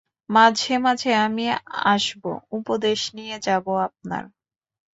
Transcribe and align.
মাঝে 0.29 0.73
মাঝে 0.77 1.11
আমি 1.25 1.45
আসব, 1.87 2.23
উপদেশ 2.51 2.99
নিয়ে 3.13 3.37
যাব 3.39 3.65
আপনার। 3.87 4.23